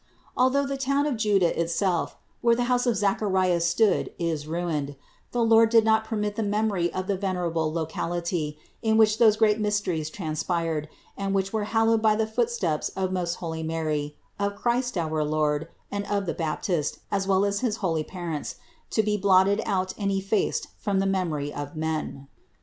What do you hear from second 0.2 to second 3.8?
Although the town of Juda itself, where the house of Zacharias